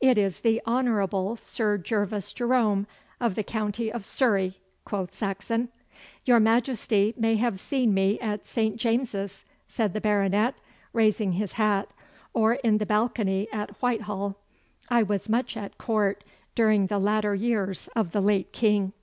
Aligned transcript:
'It 0.00 0.18
is 0.18 0.40
the 0.40 0.60
Honourable 0.66 1.36
Sir 1.36 1.78
Gervas 1.78 2.32
Jerome 2.32 2.84
of 3.20 3.36
the 3.36 3.44
county 3.44 3.92
of 3.92 4.04
Surrey,' 4.04 4.58
quoth 4.84 5.14
Saxon. 5.14 5.68
'Your 6.24 6.40
Majesty 6.40 7.14
may 7.16 7.36
have 7.36 7.60
seen 7.60 7.94
me 7.94 8.18
at 8.18 8.44
St. 8.44 8.74
James's,' 8.76 9.44
said 9.68 9.92
the 9.92 10.00
baronet, 10.00 10.56
raising 10.92 11.34
his 11.34 11.52
hat, 11.52 11.88
'or 12.34 12.54
in 12.54 12.78
the 12.78 12.86
balcony 12.86 13.46
at 13.52 13.80
Whitehall. 13.80 14.34
I 14.88 15.04
was 15.04 15.28
much 15.28 15.56
at 15.56 15.78
Court 15.78 16.24
during 16.56 16.88
the 16.88 16.98
latter 16.98 17.36
years 17.36 17.88
of 17.94 18.10
the 18.10 18.20
late 18.20 18.52
king. 18.52 18.94